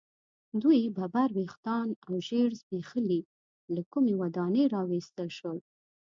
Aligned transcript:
دوی 0.61 0.81
ببر 0.97 1.29
ویښتان 1.37 1.87
او 2.05 2.13
ژیړ 2.27 2.49
زبیښلي 2.61 3.21
له 3.73 3.81
کومې 3.91 4.13
ودانۍ 4.21 4.65
را 4.73 4.81
ویستل 4.89 5.29
شول. 5.37 5.59